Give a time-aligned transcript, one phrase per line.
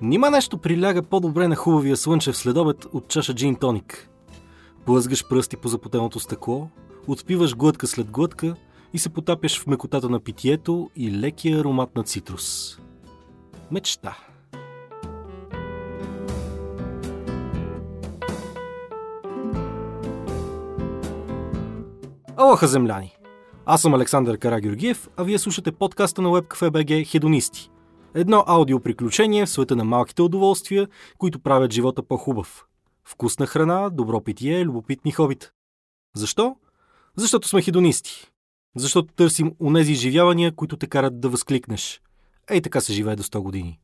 [0.00, 4.08] Нима нещо приляга по-добре на хубавия слънчев следобед от чаша джин тоник.
[4.86, 6.68] Плъзгаш пръсти по запотеното стъкло,
[7.06, 8.54] отпиваш глътка след глътка
[8.92, 12.78] и се потапяш в мекотата на питието и лекия аромат на цитрус.
[13.70, 14.16] Мечта.
[22.36, 23.16] Алоха, земляни!
[23.66, 27.70] Аз съм Александър Карагюргиев, а вие слушате подкаста на WebCafe.bg Хедонисти.
[28.14, 32.66] Едно аудиоприключение в света на малките удоволствия, които правят живота по-хубав.
[33.04, 35.52] Вкусна храна, добро питие, любопитни хобита.
[36.16, 36.56] Защо?
[37.16, 38.30] Защото сме хедонисти.
[38.76, 42.02] Защото търсим онези изживявания, които те карат да възкликнеш.
[42.50, 43.80] Ей така се живее до 100 години.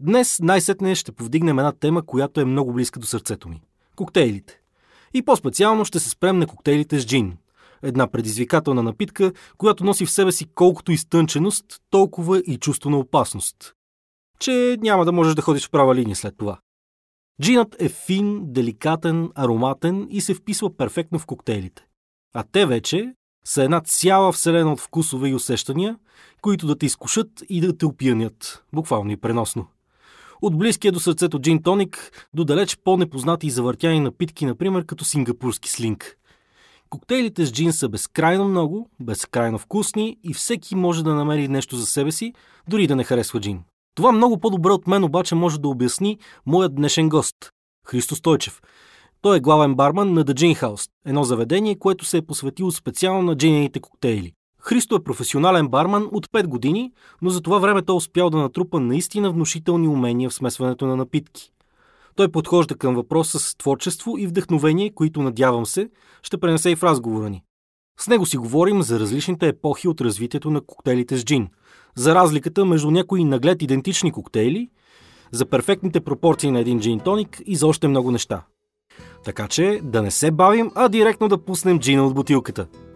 [0.00, 3.62] Днес най-сетне ще повдигнем една тема, която е много близка до сърцето ми.
[3.96, 4.60] Коктейлите.
[5.14, 7.36] И по-специално ще се спрем на коктейлите с джин.
[7.82, 13.74] Една предизвикателна напитка, която носи в себе си колкото изтънченост, толкова и чувство на опасност.
[14.38, 16.58] Че няма да можеш да ходиш в права линия след това.
[17.42, 21.86] Джинът е фин, деликатен, ароматен и се вписва перфектно в коктейлите.
[22.34, 25.96] А те вече са една цяла вселена от вкусове и усещания,
[26.42, 29.66] които да те изкушат и да те опиянят, буквално и преносно.
[30.42, 35.70] От близкия до сърцето джин тоник до далеч по-непознати и завъртяни напитки, например като сингапурски
[35.70, 36.18] слинг.
[36.92, 41.86] Коктейлите с джин са безкрайно много, безкрайно вкусни и всеки може да намери нещо за
[41.86, 42.32] себе си,
[42.68, 43.60] дори да не харесва джин.
[43.94, 47.36] Това много по-добре от мен обаче може да обясни моят днешен гост–
[47.86, 48.62] Христо Стойчев.
[49.20, 53.22] Той е главен барман на The Gin House, едно заведение, което се е посветило специално
[53.22, 54.32] на джинените коктейли.
[54.60, 58.38] Христо е професионален барман от 5 години, но за това време той е успял да
[58.38, 61.52] натрупа наистина внушителни умения в смесването на напитки.
[62.16, 65.88] Той подхожда към въпроса с творчество и вдъхновение, които, надявам се,
[66.22, 67.42] ще пренесе и в разговора ни.
[68.00, 71.48] С него си говорим за различните епохи от развитието на коктейлите с джин,
[71.96, 74.68] за разликата между някои наглед идентични коктейли,
[75.32, 78.44] за перфектните пропорции на един джин тоник и за още много неща.
[79.24, 82.66] Така че да не се бавим, а директно да пуснем джина от бутилката–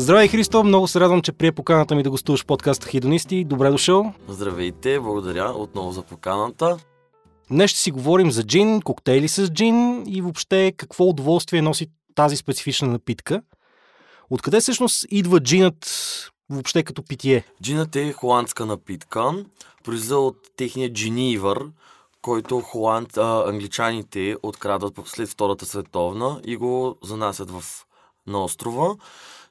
[0.00, 0.64] Здравей, Христо!
[0.64, 3.44] Много се радвам, че прие поканата ми да гостуваш в подкаста Хидонисти.
[3.44, 4.12] Добре дошъл!
[4.28, 5.00] Здравейте!
[5.00, 6.78] Благодаря отново за поканата.
[7.50, 12.36] Днес ще си говорим за джин, коктейли с джин и въобще какво удоволствие носи тази
[12.36, 13.42] специфична напитка.
[14.30, 15.90] Откъде всъщност идва джинът
[16.50, 17.44] въобще като питие?
[17.62, 19.44] Джинът е холандска напитка,
[19.84, 21.64] произвежда от техния джинивър,
[22.22, 27.62] който холанд, а, англичаните открадват след Втората световна и го занасят в,
[28.26, 28.94] на острова.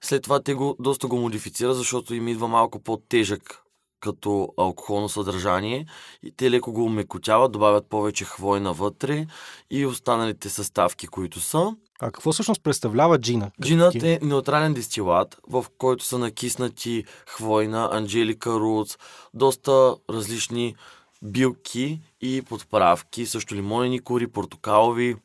[0.02, 3.63] След това те го, доста го модифицира, защото им идва малко по-тежък
[4.00, 5.85] като алкохолно съдържание
[6.24, 9.25] и те леко го умекотяват, добавят повече хвойна вътре
[9.69, 11.75] и останалите съставки, които са.
[12.00, 13.52] А какво всъщност представлява джина?
[13.62, 18.97] Джинът е неутрален дестилат, в който са накиснати хвойна, анджелика рутс,
[19.34, 20.75] доста различни
[21.22, 25.16] билки и подправки, също лимонени кори, портокалови,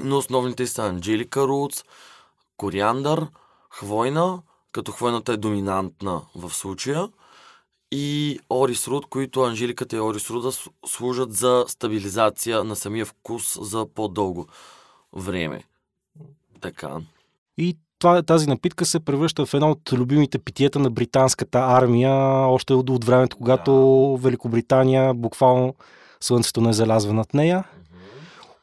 [0.00, 1.84] но основните са анджелика рутс,
[2.56, 3.26] кориандър,
[3.70, 4.42] хвойна,
[4.72, 7.08] като хвойната е доминантна в случая,
[7.92, 10.50] и Орис Руд, които Анжеликата и Орис Руда
[10.86, 14.46] служат за стабилизация на самия вкус за по-дълго
[15.12, 15.64] време.
[16.60, 16.96] Така.
[17.58, 22.12] И това, тази напитка се превръща в едно от любимите питиета на британската армия,
[22.48, 24.22] още от, от времето, когато да.
[24.22, 25.74] Великобритания буквално
[26.20, 27.64] слънцето не залязва над нея.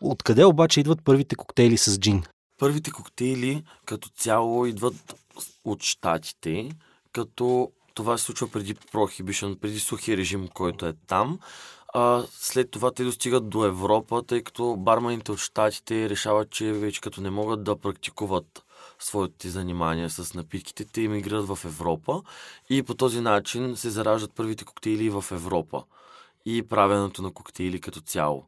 [0.01, 2.23] Откъде обаче идват първите коктейли с джин?
[2.57, 5.15] Първите коктейли като цяло идват
[5.63, 6.71] от щатите,
[7.11, 11.39] като това се случва преди прохибишън, преди сухия режим, който е там.
[11.93, 17.01] А, след това те достигат до Европа, тъй като барманите от щатите решават, че вече
[17.01, 18.63] като не могат да практикуват
[18.99, 22.21] своите занимания с напитките, те емигрират в Европа
[22.69, 25.83] и по този начин се зараждат първите коктейли в Европа
[26.45, 28.45] и правенето на коктейли като цяло.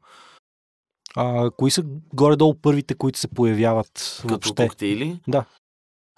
[1.21, 4.67] А, кои са горе-долу първите, които се появяват Като въобще?
[4.67, 5.19] коктейли?
[5.27, 5.45] Да.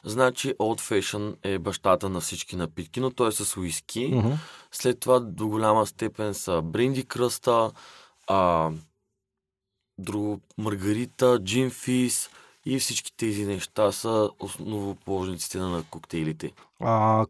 [0.04, 4.14] Значи Old Fashion е бащата на всички напитки, но той е с уиски.
[4.14, 4.36] Uh-huh.
[4.72, 7.72] След това до голяма степен са бринди кръста,
[8.28, 8.72] а,
[9.98, 12.30] друго маргарита, джин фис
[12.66, 16.52] и всички тези неща са основоположниците на коктейлите.
[16.80, 17.26] А,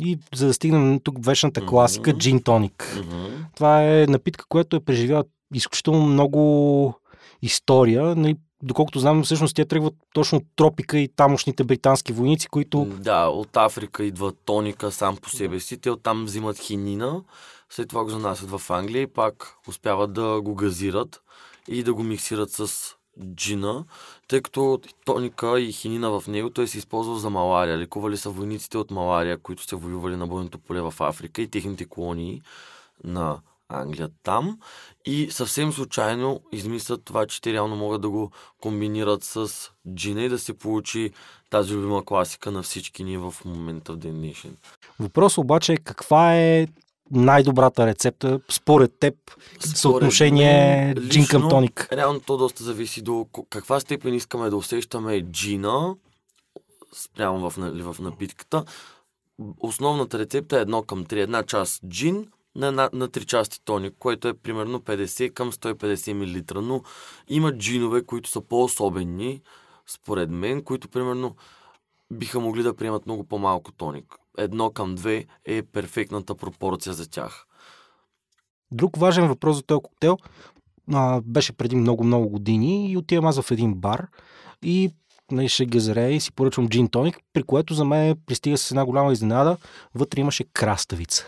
[0.00, 2.96] и за да стигнем тук вечната класика, джин тоник.
[2.96, 3.44] Mm-hmm.
[3.54, 5.24] Това е напитка, която е преживяла
[5.54, 6.94] изключително много
[7.42, 8.16] история.
[8.16, 12.84] Нали, доколкото знам, всъщност тя тръгва точно от тропика и тамошните британски войници, които...
[12.84, 15.78] Да, от Африка идва тоника сам по себе си.
[15.78, 17.22] Те оттам взимат хинина,
[17.70, 21.22] след това го занасят в Англия и пак успяват да го газират
[21.68, 22.94] и да го миксират с
[23.34, 23.84] джина,
[24.28, 27.78] тъй като тоника и хинина в него той се използва за малария.
[27.78, 31.84] Лекували са войниците от малария, които са воювали на бойното поле в Африка и техните
[31.84, 32.42] колонии
[33.04, 34.58] на Англия там.
[35.06, 38.30] И съвсем случайно измислят това, че те реално могат да го
[38.60, 39.50] комбинират с
[39.94, 41.10] джина и да се получи
[41.50, 44.56] тази любима класика на всички ни в момента в ден днешен.
[45.00, 46.66] Въпрос обаче е каква е
[47.10, 49.14] най-добрата рецепта според теб
[49.60, 51.88] според съотношение мен, джин към тоник?
[51.92, 55.94] Реално то доста зависи до каква степен искаме да усещаме джина
[56.94, 58.64] спрямо в, нали, в напитката.
[59.60, 61.12] Основната рецепта е едно към 3.
[61.12, 62.26] Една част джин,
[62.58, 66.60] на, на, на 3 части тоник, което е примерно 50 към 150 мл.
[66.62, 66.82] Но
[67.28, 69.40] има джинове, които са по-особени,
[69.86, 71.36] според мен, които примерно
[72.12, 74.14] биха могли да приемат много по-малко тоник.
[74.38, 77.46] Едно към две е перфектната пропорция за тях.
[78.72, 80.18] Друг важен въпрос за този коктейл
[80.92, 84.06] а, беше преди много-много години и отивам аз в един бар
[84.62, 84.90] и
[85.30, 88.84] нали, ще газаре и си поръчвам джин тоник, при което за мен пристига с една
[88.84, 89.56] голяма изненада.
[89.94, 91.24] Вътре имаше краставица.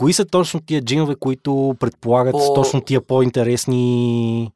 [0.00, 2.54] Кои са точно тия джинове, които предполагат По...
[2.54, 4.52] точно тия по-интересни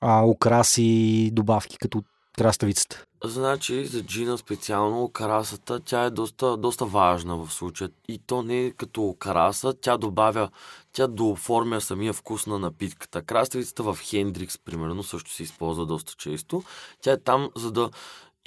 [0.00, 2.02] а, украси, добавки, като
[2.38, 3.04] краставицата?
[3.24, 7.90] Значи за джина специално окрасата, тя е доста, доста важна в случая.
[8.08, 10.48] И то не е като окраса, тя добавя,
[10.92, 13.22] тя дооформя самия вкус на напитката.
[13.22, 16.62] Краставицата в Хендрикс, примерно, също се използва доста често.
[17.00, 17.90] Тя е там, за да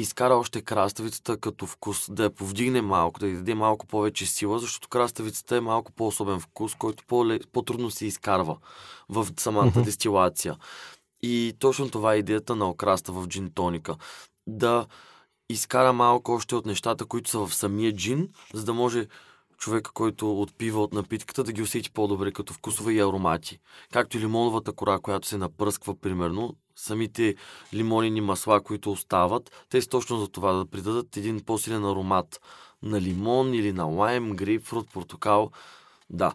[0.01, 4.59] изкара още краставицата като вкус, да я повдигне малко, да й даде малко повече сила,
[4.59, 7.03] защото краставицата е малко по-особен вкус, който
[7.51, 8.57] по-трудно се изкарва
[9.09, 9.83] в самата mm-hmm.
[9.83, 10.55] дестилация.
[11.23, 13.95] И точно това е идеята на окраста в джин тоника.
[14.47, 14.85] Да
[15.49, 19.07] изкара малко още от нещата, които са в самия джин, за да може
[19.61, 23.59] човека, който отпива от напитката, да ги усети по-добре като вкусове и аромати.
[23.91, 27.35] Както и лимоновата кора, която се напръсква, примерно, самите
[27.73, 32.41] лимонини масла, които остават, те са точно за това, да придадат един по-силен аромат
[32.83, 35.51] на лимон или на лайм, грейпфрут, портокал.
[36.09, 36.33] Да.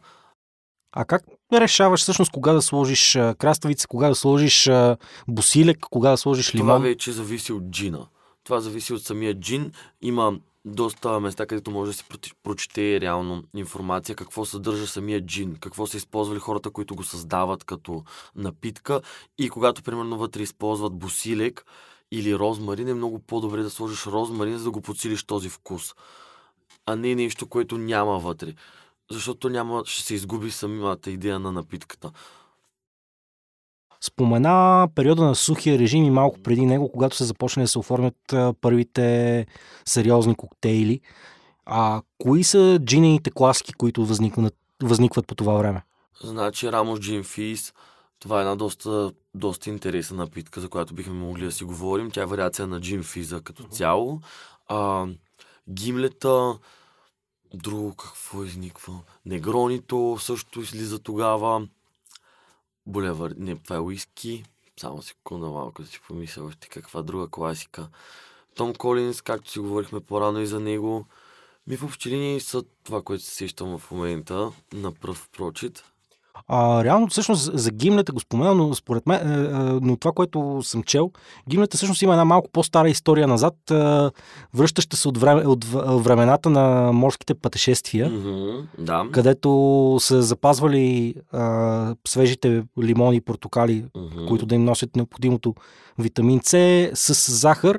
[0.93, 4.71] А как решаваш всъщност кога да сложиш краставица, кога да сложиш
[5.29, 6.67] босилек, кога да сложиш лимон?
[6.67, 8.07] Това вече зависи от джина.
[8.45, 9.73] Това зависи от самия джин.
[10.03, 12.05] Има доста места, където може да си
[12.43, 18.05] прочете реално информация какво съдържа самия джин, какво са използвали хората, които го създават като
[18.35, 19.01] напитка
[19.39, 21.65] и когато примерно вътре използват босилек
[22.11, 25.95] или розмарин, е много по-добре да сложиш розмарин, за да го подсилиш този вкус,
[26.87, 28.55] а не нещо, което няма вътре.
[29.11, 32.13] Защото няма, ще се изгуби самата идея на напитката.
[34.07, 38.35] Спомена периода на сухия режим и малко преди него, когато се започне да се оформят
[38.61, 39.47] първите
[39.85, 41.01] сериозни коктейли.
[41.65, 45.83] А кои са джинените класки, които възникват, възникват по това време?
[46.23, 47.73] Значи Рамос Джин Фис,
[48.19, 52.11] това е една доста, доста интересна напитка, за която бихме могли да си говорим.
[52.11, 54.21] Тя е вариация на Джин Физа като цяло.
[54.69, 55.07] А,
[55.71, 56.59] гимлета,
[57.55, 58.93] друго какво изниква?
[59.27, 61.67] Негронито също излиза тогава.
[62.87, 64.45] Булевар, не, това е уиски.
[64.81, 67.89] Само секунда малко да си помисля още каква друга класика.
[68.55, 71.07] Том Колинс, както си говорихме по-рано и за него,
[71.67, 75.85] ми в общи линии са това, което се сещам в момента на пръв прочит.
[76.49, 79.49] А, реално, всъщност, за гимнета го спомена, но според мен, е, е,
[79.83, 81.11] но това, което съм чел,
[81.49, 83.75] гимнета всъщност има една малко по-стара история назад, е,
[84.55, 85.65] връщаща се от, време, от
[86.05, 89.07] времената на морските пътешествия, mm-hmm, да.
[89.13, 91.39] където са запазвали е,
[92.09, 94.29] свежите лимони и портокали, mm-hmm.
[94.29, 95.55] които да им носят необходимото
[95.99, 97.79] витамин С с захар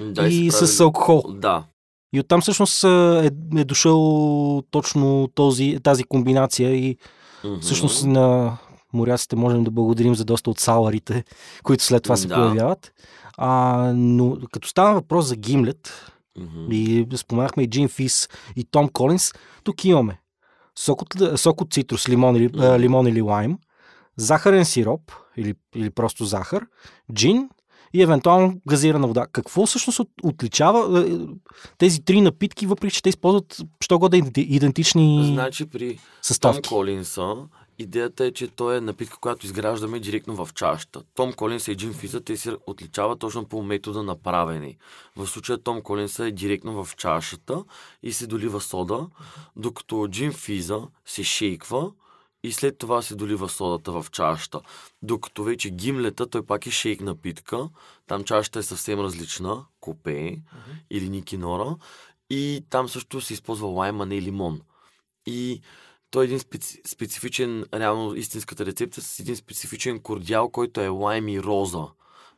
[0.00, 1.22] да, и с алкохол.
[1.28, 1.64] Да.
[2.12, 6.96] И оттам всъщност е, е дошъл точно този, тази комбинация и
[7.46, 7.60] Mm-hmm.
[7.60, 8.56] Всъщност на
[8.92, 11.24] моряците можем да благодарим за доста от саларите,
[11.62, 12.34] които след това се да.
[12.34, 12.92] появяват.
[13.38, 16.72] А, но като става въпрос за Гимлет, mm-hmm.
[16.72, 19.32] и споменахме и Джин Фис и Том Колинс,
[19.64, 20.20] тук имаме
[20.78, 22.78] сок от, сок от цитрус, лимон или, mm-hmm.
[22.78, 23.58] лимон или лайм,
[24.16, 26.66] захарен сироп или, или просто захар,
[27.12, 27.48] джин
[27.92, 29.26] и евентуално газирана вода.
[29.32, 31.06] Какво всъщност от, отличава
[31.78, 36.62] тези три напитки, въпреки че те използват що года идентични Значи при съставки?
[36.62, 37.34] Том Колинса
[37.78, 41.02] идеята е, че той е напитка, която изграждаме директно в чашата.
[41.14, 44.76] Том Колинс и Джин Физа, те се отличават точно по метода на правене.
[45.16, 47.64] В случая Том Колинс е директно в чашата
[48.02, 49.06] и се долива сода,
[49.56, 51.90] докато Джин Физа се шейква,
[52.46, 54.60] и след това се долива содата в чашата.
[55.02, 57.68] Докато вече гимлета, той пак е шейк напитка.
[58.06, 60.42] Там чашата е съвсем различна, копе mm-hmm.
[60.90, 61.76] или никинора.
[62.30, 64.60] И там също се използва лайм, а не лимон.
[65.26, 65.60] И
[66.10, 71.28] той е един специ, специфичен, реално истинската рецепта с един специфичен кордиал, който е лайм
[71.28, 71.86] и роза.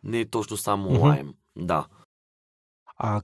[0.04, 1.02] Не е точно само Мгм.
[1.02, 1.34] лайм.
[1.56, 1.86] Да.
[2.96, 3.22] А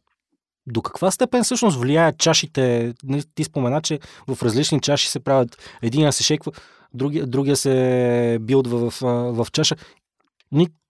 [0.66, 2.94] до каква степен всъщност влияят чашите?
[3.34, 5.78] Ти спомена, че в различни чаши се правят.
[5.82, 6.52] Един се шеква,
[6.94, 9.00] другия, другия се билдва в,
[9.32, 9.76] в чаша.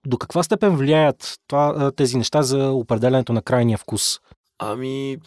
[0.07, 4.21] До каква степен влияят това, тези неща за определенето на крайния вкус?
[4.59, 5.19] Ами,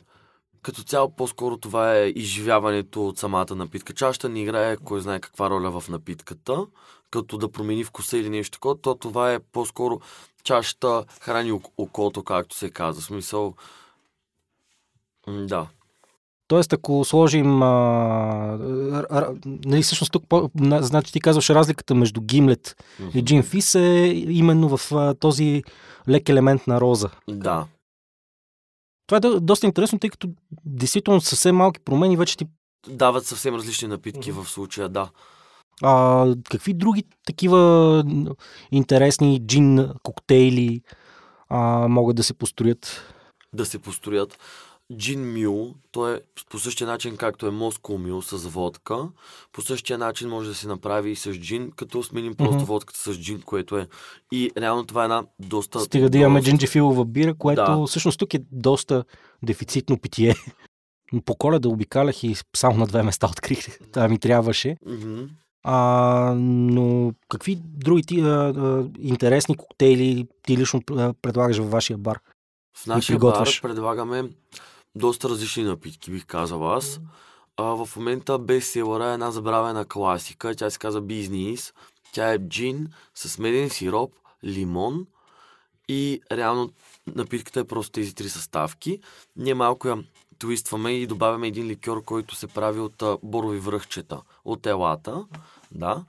[0.62, 3.94] като цяло по-скоро това е изживяването от самата напитка.
[3.94, 6.66] Чашата не играе кой знае каква роля в напитката,
[7.12, 10.00] като да промени вкуса или нещо такова, то това е по-скоро
[10.44, 13.02] чашата храни ок- окото, както се казва.
[13.02, 13.54] В смисъл,
[15.28, 15.68] да.
[16.48, 17.62] Тоест, ако сложим.
[17.62, 18.58] А,
[19.12, 23.76] р- нали, всъщност тук, по, на, значи ти казваш разликата между гимлет и джин фис
[23.76, 25.64] е именно в а, този
[26.10, 27.10] лек елемент на роза.
[27.30, 27.68] Да.
[29.08, 30.30] Това е до, доста интересно, тъй като
[30.66, 32.48] действително съвсем малки промени вече ти
[32.90, 34.42] Дават съвсем различни напитки Мгм.
[34.44, 35.10] в случая, да.
[35.84, 38.04] А, какви други такива
[38.72, 40.82] интересни джин коктейли
[41.50, 43.14] а, могат да се построят?
[43.54, 44.40] да се построят.
[44.96, 49.10] Джин Мюл, то е по същия начин, както е Москоу Мюл с водка.
[49.52, 52.66] По същия начин може да се направи и с джин, като сменим просто Мгм.
[52.66, 53.88] водката с джин, което е.
[54.32, 55.80] И реално това е една доста...
[55.80, 57.86] Стига да имаме джинджифилова бира, което Да.
[57.88, 59.04] всъщност тук е доста
[59.44, 60.36] дефицитно питие.
[61.26, 63.80] По коледа обикалях и само на две места открих.
[63.94, 64.78] Това ми трябваше.
[64.86, 65.24] Мгм.
[65.64, 71.98] А, но какви други ти, а, а, интересни коктейли ти лично а, предлагаш във вашия
[71.98, 72.20] бар?
[72.78, 74.30] В нашия бар предлагаме
[74.98, 77.00] доста различни напитки, бих казал аз.
[77.58, 80.56] А, в момента бестселъра е една забравена класика.
[80.56, 81.74] Тя се казва Бизнес.
[82.12, 84.14] Тя е джин с меден сироп,
[84.44, 85.08] лимон
[85.88, 86.72] и реално
[87.16, 89.00] напитката е просто тези три съставки.
[89.36, 90.04] Ние малко я
[90.40, 95.26] твистваме и добавяме един ликьор, който се прави от а, борови връхчета, от елата.
[95.72, 96.06] Да.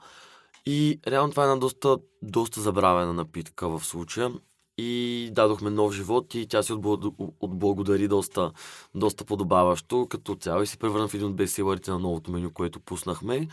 [0.67, 4.33] И реално това е една доста, доста забравена напитка в случая.
[4.79, 4.91] И
[5.33, 8.51] дадохме нов живот и тя се отблаго- отблагодари доста,
[8.95, 12.81] доста подобаващо като цяло и се превърна в един от бестселърите на новото меню, което
[12.81, 13.49] пуснахме.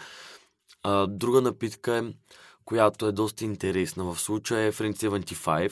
[0.83, 2.03] А, друга напитка е,
[2.65, 5.71] която е доста интересна в случая е French 75.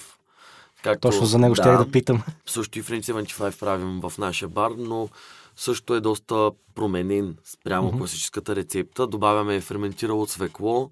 [0.83, 2.23] Както, Точно за него ще я да питам.
[2.45, 5.09] също и French 75 правим в нашия бар, но
[5.55, 7.97] също е доста променен спрямо Мгм.
[7.97, 9.07] класическата рецепта.
[9.07, 10.91] Добавяме ферментирало цвекло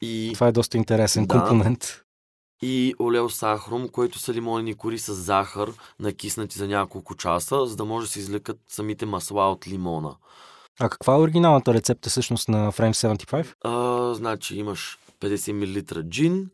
[0.00, 1.38] и, Това е доста интересен Да.
[1.38, 2.01] компонент.
[2.62, 7.84] И олео сахаром, което са лимонени кори с захар, накиснати за няколко часа, за да
[7.84, 10.16] може да се извлекат самите масла от лимона.
[10.80, 13.54] А каква е оригиналната рецепта всъщност на Frame 75?
[13.64, 16.50] А, значи имаш 50 мл джин,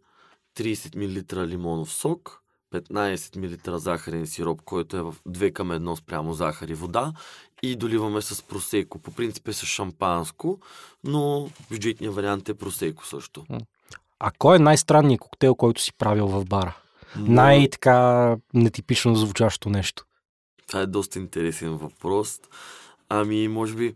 [0.56, 2.42] 30 мл лимонов сок,
[2.74, 7.12] 15 мл захарен сироп, който е в 2 към 1 спрямо захар и вода
[7.62, 8.98] и доливаме с просеко.
[8.98, 10.58] По принцип е с шампанско,
[11.04, 13.46] но бюджетният вариант е просеко също.
[14.20, 16.76] А кой е най-странният коктейл, който си правил в бара?
[17.16, 20.04] Но Най-така нетипично звучащо нещо.
[20.66, 22.40] Това е доста интересен въпрос.
[23.08, 23.94] Ами, може би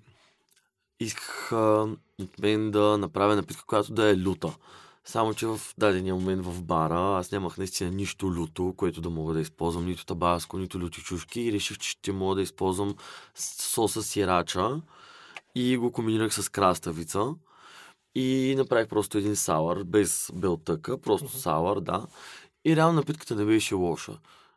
[1.00, 1.86] исках а,
[2.22, 4.54] от мен да направя напитка, която да е люта.
[5.04, 9.34] Само, че в дадения момент в бара аз нямах наистина нищо люто, което да мога
[9.34, 12.94] да използвам, нито табаско, нито люти чушки и реших, че ще мога да използвам
[13.34, 14.80] соса сирача
[15.54, 17.34] и го комбинирах с краставица
[18.14, 22.06] и направих просто един сауър, без белтъка, просто сауър, да.
[22.64, 24.12] И реално напитката не беше лоша.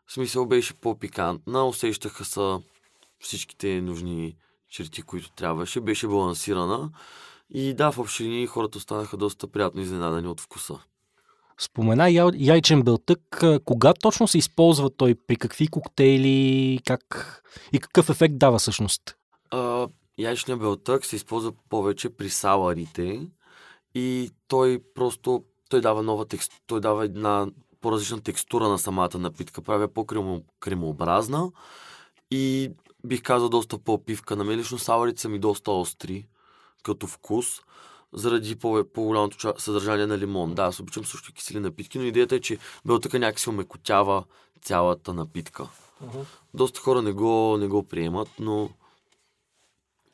[0.08, 2.62] В смисъл беше по-пикантна, усещаха са
[3.20, 4.36] всичките нужни
[4.70, 6.90] черти, които трябваше, беше балансирана.
[7.50, 10.80] И да, в общи линии хората останаха доста приятно изненадани от вкуса.
[11.60, 13.44] Спомена я, яйчен белтък.
[13.66, 15.16] Кога точно се използва той?
[15.28, 16.80] При какви коктейли?
[16.86, 17.42] Как...
[17.74, 19.16] И какъв ефект дава всъщност?
[19.52, 23.28] А, яйчният белтък се използва повече при саларите
[23.96, 27.48] и той просто той дава нова текстура, той дава една
[27.82, 31.52] по-различна текстура на самата напитка, прави я по-кремообразна
[32.32, 32.72] и
[33.06, 34.36] бих казал доста по-пивка.
[34.36, 36.28] На мен лично саларите са ми доста остри
[36.84, 37.62] като вкус,
[38.14, 40.54] заради по- по-голямото съдържание на лимон.
[40.54, 44.24] Да, аз обичам също кисели напитки, но идеята е, че белтъка някакси омекотява
[44.62, 45.68] цялата напитка.
[46.54, 48.70] Доста хора не го, не го приемат, но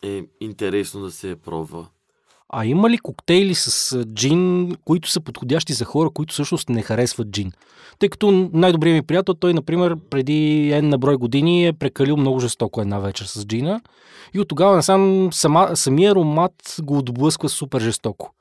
[0.02, 1.88] е интересно да се пробва.
[2.54, 7.28] А има ли коктейли с джин, които са подходящи за хора, които всъщност не харесват
[7.32, 7.52] джин?
[8.00, 12.40] Тъй като най-добрият ми приятел, той, например, преди един на брой години е прекалил много
[12.40, 13.82] жестоко една вечер с джина
[14.34, 18.34] и от тогава насам сама, самия аромат го отблъсква супер жестоко.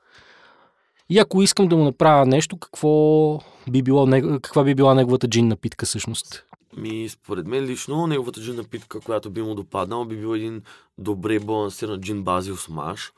[1.09, 3.39] И ако искам да му направя нещо, какво
[3.69, 4.07] би било,
[4.41, 6.45] каква би била неговата джин напитка всъщност?
[6.77, 10.61] Ми, според мен лично, неговата джин напитка, която би му допаднала, би бил един
[10.97, 13.11] добре балансиран джин базил смаш,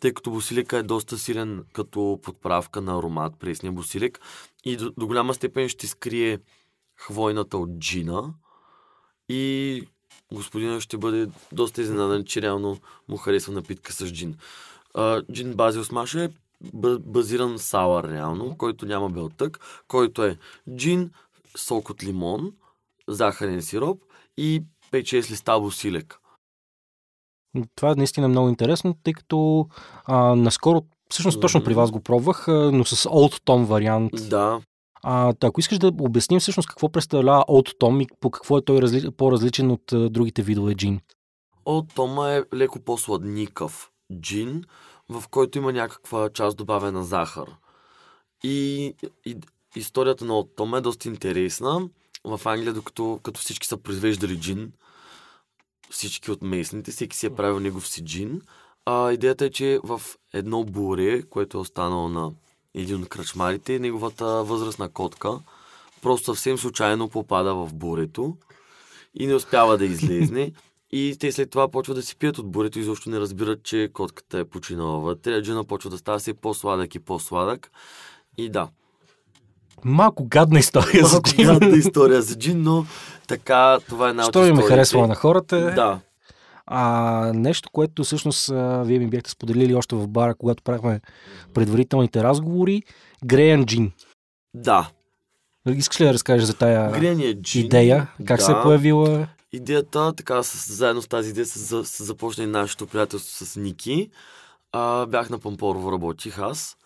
[0.00, 4.20] тъй като босилика е доста силен като подправка на аромат, пресния босилик
[4.64, 6.38] и до, до голяма степен ще скрие
[6.96, 8.34] хвойната от джина
[9.28, 9.82] и
[10.32, 12.78] господина ще бъде доста изненадан, че реално
[13.08, 14.36] му харесва напитка с джин.
[14.94, 16.30] А, джин базил смаш е
[17.00, 20.38] базиран сауър реално, който няма белтък, който е
[20.76, 21.10] джин,
[21.56, 22.52] сок от лимон,
[23.08, 24.02] захарен сироп
[24.36, 26.18] и 5-6 листа босилек.
[27.74, 29.66] Това е наистина много интересно, тъй като
[30.04, 34.12] а, наскоро, всъщност точно при вас го пробвах, но с Old Tom вариант.
[34.28, 34.60] Да.
[35.02, 38.82] А, ако искаш да обясним всъщност какво представлява Old Tom и по какво е той
[38.82, 39.10] разли...
[39.10, 41.00] по-различен от а, другите видове джин.
[41.66, 43.90] Old Tom е леко по-сладникъв
[44.20, 44.64] джин,
[45.08, 47.46] в който има някаква част добавена захар.
[48.44, 48.94] И,
[49.26, 49.36] и
[49.76, 51.88] историята на Old Tom е доста интересна.
[52.24, 54.72] В Англия, докато като всички са произвеждали джин,
[55.90, 58.42] всички от местните, всеки си е правил негов си джин.
[58.86, 62.32] А, идеята е, че в едно буре, което е останало на
[62.74, 65.40] един от кръчмарите, неговата възрастна котка
[66.02, 68.36] просто съвсем случайно попада в бурето
[69.14, 70.52] и не успява да излезне.
[70.92, 73.90] И те след това почват да си пият от бурето и изобщо не разбират, че
[73.92, 75.42] котката е починала вътре.
[75.42, 77.70] Джина почва да става все по-сладък и по-сладък.
[78.38, 78.68] И да.
[79.84, 81.46] Малко гадна история Малко за джин.
[81.46, 82.86] гадна история за джин, но
[83.28, 85.72] така, това е една Що ми ме харесва на хората.
[85.74, 86.00] Да.
[86.66, 91.00] А нещо, което всъщност а, вие ми бяхте споделили още в бара, когато правихме
[91.54, 92.82] предварителните разговори,
[93.24, 93.92] Греян Джин.
[94.54, 94.88] Да.
[95.68, 96.92] Искаш ли да разкажеш за тая
[97.34, 98.06] джин, идея?
[98.26, 98.44] Как да.
[98.44, 99.26] се е появила?
[99.52, 104.10] Идеята, така, с, заедно с тази идея се, се започна и нашето приятелство с Ники.
[104.72, 106.76] А, бях на Пампорово, работих аз.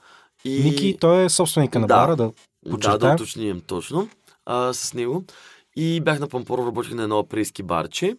[0.44, 0.62] И...
[0.62, 2.32] Ники, той е собственика на да, бара, да
[2.70, 2.98] почертаем.
[2.98, 4.08] Да, да уточним точно
[4.46, 5.24] а, с него.
[5.76, 8.16] И бях на Пампорово, работих на едно апрейски барче.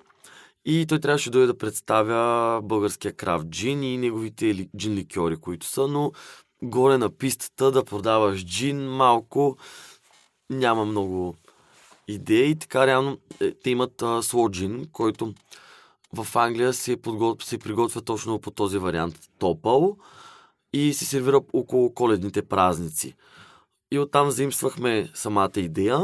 [0.65, 5.65] И той трябваше да дойде да представя българския крафт джин и неговите джин ликьори, които
[5.65, 6.11] са, но
[6.63, 9.57] горе на пистата да продаваш джин малко
[10.49, 11.35] няма много
[12.07, 12.55] идеи.
[12.55, 15.33] Така реално е, те имат а, слоджин, който
[16.13, 19.97] в Англия се, подготвя, се приготвя точно по този вариант топъл
[20.75, 23.15] и се сервира около коледните празници.
[23.91, 25.99] И оттам заимствахме самата идея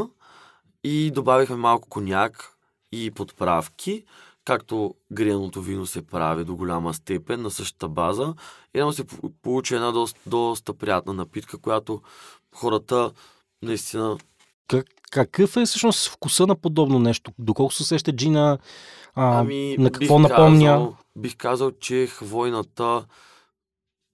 [0.84, 2.56] и добавихме малко коняк
[2.92, 4.04] и подправки,
[4.44, 8.34] както греното вино се прави до голяма степен на същата база.
[8.74, 9.04] И се
[9.42, 12.02] получи една доста, доста приятна напитка, която
[12.54, 13.12] хората
[13.62, 14.18] наистина
[14.68, 17.32] как, какъв е всъщност вкуса на подобно нещо?
[17.38, 18.58] Доколко се сеща джина?
[19.14, 20.66] А, ами, на какво бих напомня?
[20.66, 23.04] Казал, бих казал, че хвойната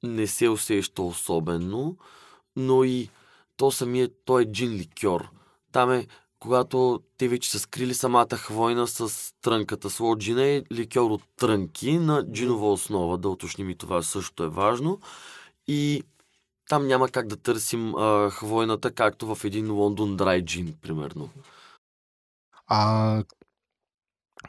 [0.02, 1.96] не се усеща особено,
[2.56, 3.08] но и
[3.56, 5.28] то самият, той е джин ликьор.
[5.72, 6.06] Там е,
[6.40, 9.90] когато те вече са скрили самата хвойна с трънката.
[9.90, 14.48] Сло джина е ликьор от трънки на джинова основа, да уточним и това също е
[14.48, 15.00] важно.
[15.66, 16.02] И
[16.68, 21.30] там няма как да търсим а, хвойната, както в един Лондон Драй джин, примерно.
[22.66, 23.24] А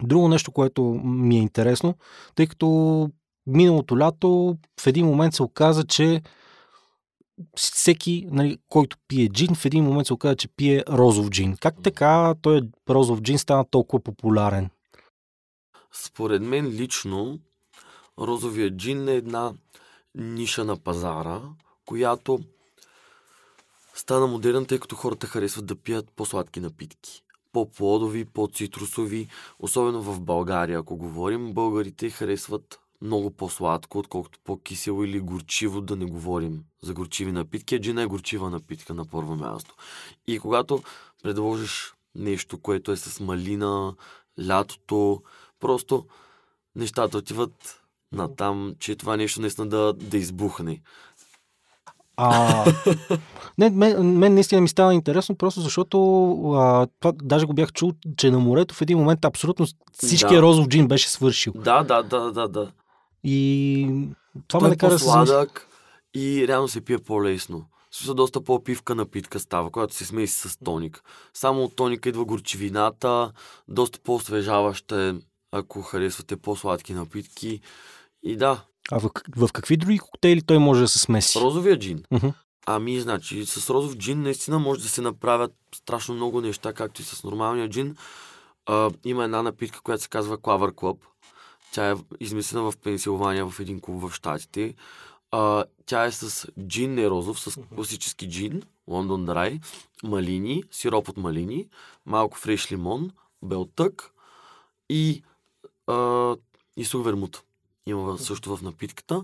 [0.01, 1.95] друго нещо, което ми е интересно,
[2.35, 3.09] тъй като
[3.49, 6.21] миналото лято в един момент се оказа, че
[7.55, 11.57] всеки, нали, който пие джин, в един момент се оказа, че пие розов джин.
[11.61, 14.69] Как така той розов джин стана толкова популярен?
[15.93, 17.39] Според мен лично
[18.19, 19.53] розовия джин е една
[20.15, 21.41] ниша на пазара,
[21.85, 22.39] която
[23.95, 27.23] стана модерна, тъй като хората харесват да пият по-сладки напитки.
[27.51, 29.27] По-плодови, по-цитрусови,
[29.59, 36.05] особено в България, ако говорим, българите харесват много по-сладко, отколкото по-кисело или горчиво, да не
[36.05, 37.79] говорим за горчиви напитки.
[37.79, 39.75] Джина е горчива напитка на първо място.
[40.27, 40.83] И когато
[41.23, 43.95] предложиш нещо, което е с малина,
[44.47, 45.21] лятото,
[45.59, 46.05] просто
[46.75, 47.81] нещата отиват
[48.11, 50.81] на там, че това нещо наистина да, да избухне.
[52.21, 52.65] А,
[53.57, 57.93] не, мен, мен наистина ми стана интересно, просто защото а, това, даже го бях чул,
[58.17, 60.41] че на морето в един момент абсолютно всичкия да.
[60.41, 61.53] розов джин беше свършил.
[61.55, 62.71] Да, да, да, да, да.
[63.23, 63.87] И
[64.47, 65.67] това Той ме накара да сладък
[66.13, 67.65] и реално се пие по-лесно.
[67.91, 71.03] Също доста по-пивка напитка става, когато се смеси с тоник.
[71.33, 73.31] Само от тоника идва горчивината,
[73.67, 75.13] доста по-освежаваща е,
[75.51, 77.61] ако харесвате по-сладки напитки.
[78.23, 81.39] И да, а в, в какви други коктейли той може да се смеси?
[81.39, 82.03] Розовия джин.
[82.13, 82.33] Uh-huh.
[82.65, 87.05] Ами, значи, с розов джин наистина може да се направят страшно много неща, както и
[87.05, 87.95] с нормалния джин.
[88.65, 90.97] А, има една напитка, която се казва Клавър Club.
[91.73, 94.75] Тя е измислена в Пенсилвания в един клуб в Штатите.
[95.31, 99.59] А, тя е с джин, не розов, с класически джин, Лондон Драй,
[100.03, 101.67] малини, сироп от малини,
[102.05, 103.11] малко фреш лимон,
[103.43, 104.11] белтък
[104.89, 105.23] и,
[105.87, 106.35] а,
[106.77, 107.43] и сух вермут.
[107.85, 109.23] Има също в напитката.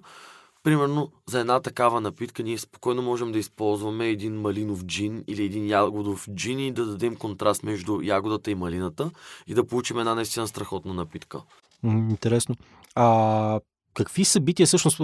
[0.64, 5.68] Примерно, за една такава напитка ние спокойно можем да използваме един малинов джин или един
[5.68, 9.12] ягодов джин и да дадем контраст между ягодата и малината
[9.48, 11.42] и да получим една наистина страхотна напитка.
[11.84, 12.56] Интересно.
[12.96, 13.60] А
[13.94, 15.00] какви събития, всъщност,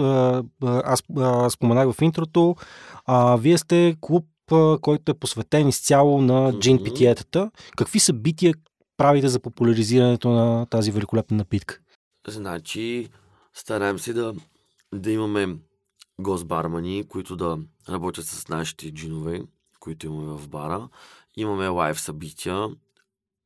[0.62, 1.02] аз,
[1.48, 2.56] споменах в интрото,
[3.06, 4.26] а, вие сте клуб,
[4.80, 7.50] който е посветен изцяло на джин питиетата.
[7.76, 8.54] Какви събития
[8.96, 11.78] правите за популяризирането на тази великолепна напитка?
[12.28, 13.08] Значи,
[13.54, 14.34] стараем се да,
[14.94, 15.56] да имаме
[16.20, 17.58] гостбармани, които да
[17.88, 19.42] работят с нашите джинове,
[19.80, 20.88] които имаме в бара.
[21.36, 22.68] Имаме лайв събития,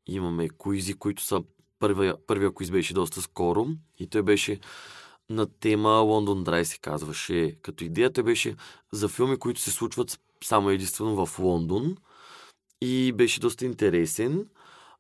[0.07, 1.43] имаме куизи, които са
[1.79, 3.67] първия, първия куиз беше доста скоро
[3.99, 4.61] и той беше
[5.31, 7.57] на тема Лондон Драй се казваше.
[7.63, 8.57] Като идеята беше
[8.93, 11.97] за филми, които се случват само единствено в Лондон
[12.81, 14.47] и беше доста интересен.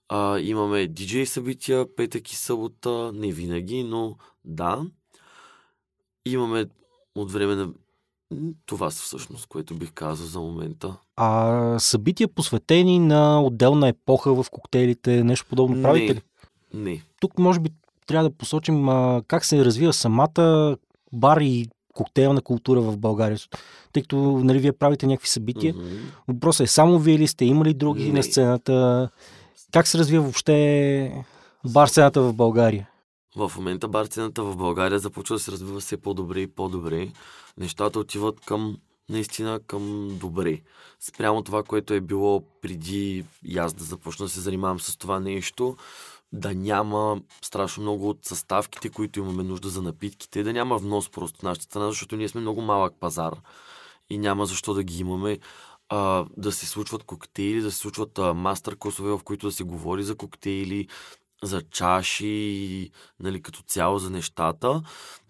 [0.09, 4.87] А, имаме диджей събития, петък и събота, не винаги, но да.
[6.27, 6.67] Имаме
[7.15, 7.73] от време на
[8.67, 10.97] това са всъщност, което бих казал за момента.
[11.17, 16.21] А събития посветени на отделна епоха в коктейлите, нещо подобно правите ли?
[16.77, 17.03] Не.
[17.21, 17.71] Тук може би
[18.07, 20.77] трябва да посочим а, как се развива самата
[21.12, 23.39] бар и коктейлна култура в България.
[23.93, 25.75] Тъй като нали, вие правите някакви събития.
[25.75, 25.99] Mm-hmm.
[26.29, 28.12] Въпросът е само вие ли сте, има ли други не.
[28.12, 29.09] на сцената?
[29.73, 31.25] Как се развива въобще
[31.65, 32.89] бар сцената в България?
[33.37, 37.09] В момента бар сцената в България започва да се развива все по-добре и по-добре.
[37.59, 38.77] Нещата отиват към
[39.09, 40.61] наистина към добре.
[41.01, 45.21] Спрямо това, което е било преди и аз да започна да се занимавам с това
[45.21, 45.77] нещо,
[46.33, 51.39] да няма страшно много от съставките, които имаме нужда за напитките, да няма внос просто
[51.39, 53.35] в нашата страна, защото ние сме много малък пазар
[54.11, 55.39] и няма защо да ги имаме.
[55.89, 60.03] А, да се случват коктейли, да се случват мастер класове, в които да се говори
[60.03, 60.89] за коктейли,
[61.43, 64.83] за чаши нали, като цяло за нещата.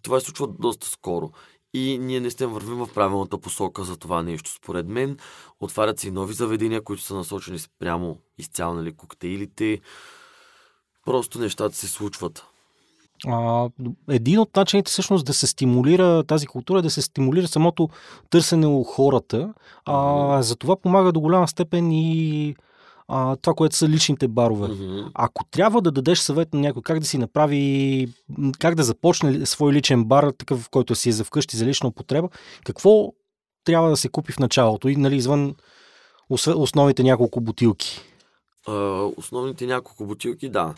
[0.03, 1.31] Това се случва доста скоро.
[1.75, 4.51] И ние не сте вървим в правилната посока за това нещо.
[4.51, 5.19] Според мен
[5.61, 9.81] отварят се и нови заведения, които са насочени спрямо изцяло нали, коктейлите,
[11.07, 12.47] Просто нещата се случват.
[13.27, 13.69] А,
[14.11, 17.89] един от начините всъщност да се стимулира тази култура, е да се стимулира самото
[18.31, 19.55] търсене у хората.
[19.85, 22.55] А, за това помага до голяма степен и
[23.09, 24.69] а, това, което са личните барове.
[24.69, 25.11] Mm-hmm.
[25.15, 28.09] Ако трябва да дадеш съвет на някой как да си направи,
[28.59, 31.89] как да започне свой личен бар, такъв, в който си е за вкъщи за лична
[31.89, 32.29] употреба,
[32.65, 33.13] какво
[33.65, 35.55] трябва да се купи в началото и нали, извън
[36.57, 38.01] основните няколко бутилки?
[38.69, 40.75] Uh, основните няколко бутилки, да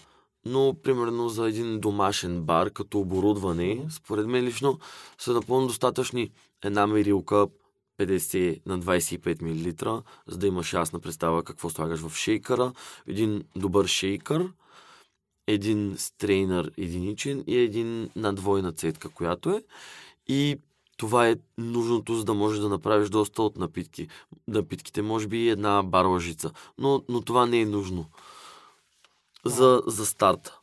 [0.46, 4.79] но примерно за един домашен бар като оборудване, според мен лично
[5.18, 6.31] са напълно достатъчни
[6.64, 7.46] една мерилка
[7.98, 12.72] 50 на 25 мл, за да имаш ясна представа какво слагаш в шейкъра,
[13.07, 14.53] един добър шейкър,
[15.46, 19.62] един стрейнър единичен и един на двойна цетка, която е.
[20.29, 20.57] И
[20.96, 24.09] това е нужното, за да можеш да направиш доста от напитки.
[24.48, 26.51] Напитките, може би една бар лъжица.
[26.79, 28.07] Но, но това не е нужно
[29.46, 30.59] за, за старта.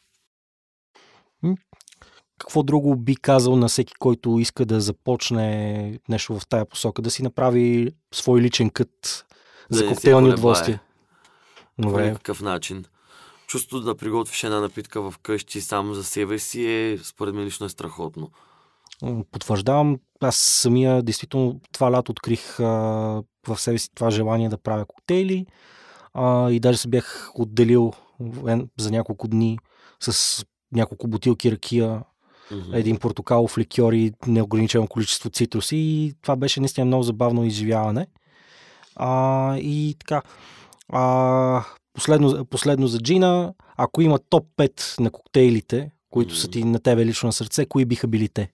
[2.39, 7.11] Какво друго би казал на всеки, който иска да започне нещо в тая посока, да
[7.11, 9.25] си направи свой личен кът
[9.71, 10.81] да за коктейлни удоволствия?
[11.81, 12.85] По някакъв начин.
[13.47, 17.65] Чувството да приготвиш една напитка в къщи само за себе си е, според мен лично
[17.65, 18.31] е страхотно.
[19.31, 22.63] Потвърждавам, аз самия действително това лято открих а,
[23.47, 25.45] в себе си това желание да правя коктейли
[26.13, 27.93] а, и даже се бях отделил
[28.77, 29.59] за няколко дни
[29.99, 32.03] с няколко бутилки ракия,
[32.51, 32.75] mm-hmm.
[32.75, 38.07] един портокалов ликьор и неограничено количество цитруси и това беше наистина много забавно изживяване.
[38.95, 40.21] А, и така,
[40.89, 46.37] а, последно, последно за джина, ако има топ 5 на коктейлите, които mm-hmm.
[46.37, 48.51] са ти на тебе лично на сърце, кои биха били те?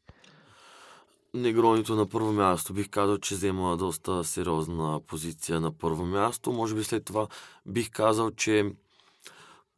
[1.33, 6.51] Негронито на първо място бих казал, че взема доста сериозна позиция на първо място.
[6.51, 7.27] Може би след това
[7.65, 8.71] бих казал, че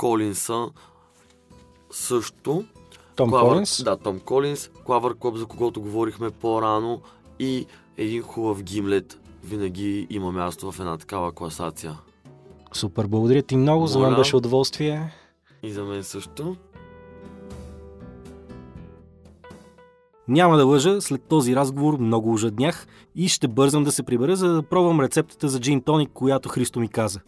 [0.04, 0.66] Колинса
[1.92, 2.64] също.
[3.16, 3.84] Том Клавър, Колинс?
[3.84, 4.70] Да, Том Колинс.
[4.86, 7.02] Клавър Клоп, за когото говорихме по-рано.
[7.40, 7.66] И
[7.98, 11.98] един хубав гимлет винаги има място в една такава класация.
[12.74, 13.80] Супер, благодаря ти много.
[13.80, 13.88] Моля.
[13.88, 15.14] За мен беше удоволствие.
[15.64, 16.56] И за мен също.
[20.28, 24.54] Няма да лъжа, след този разговор много ожаднях и ще бързам да се прибера, за
[24.54, 27.20] да пробвам рецептата за джин тоник, която Христо ми каза.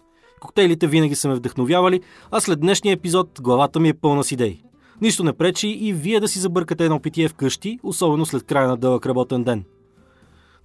[0.46, 4.64] Коктейлите винаги са ме вдъхновявали, а след днешния епизод главата ми е пълна с идеи.
[5.02, 8.78] Нищо не пречи и вие да си забъркате едно питие вкъщи, особено след края на
[8.78, 9.64] дълъг работен ден.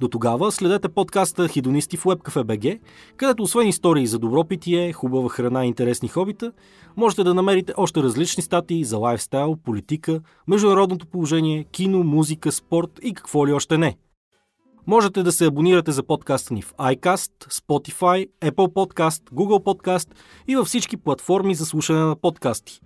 [0.01, 2.79] До тогава следете подкаста Хидонисти в WebCafe.bg,
[3.17, 6.53] където освен истории за добро питие, хубава храна и интересни хобита,
[6.97, 13.15] можете да намерите още различни статии за лайфстайл, политика, международното положение, кино, музика, спорт и
[13.15, 13.97] какво ли още не.
[14.91, 20.09] Можете да се абонирате за подкаста ни в iCast, Spotify, Apple Podcast, Google Podcast
[20.49, 22.81] и във всички платформи за слушане на подкасти.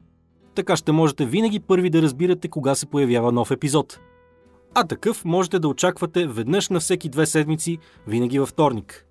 [0.55, 4.01] Така ще можете винаги първи да разбирате кога се появява нов епизод–
[4.75, 9.07] а такъв можете да очаквате веднъж на всеки две седмици, винаги във вторник.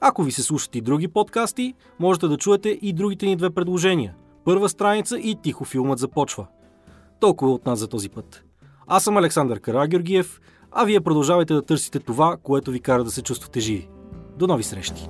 [0.00, 4.14] Ако ви се слушат и други подкасти, можете да чуете и другите ни две предложения.
[4.44, 6.46] Първа страница и тихо филмът започва.
[7.20, 8.44] Толкова от нас за този път.
[8.86, 10.40] Аз съм Александър Карагеоргиев,
[10.72, 13.88] а вие продължавайте да търсите това, което ви кара да се чувствате живи.
[14.36, 15.08] До нови срещи!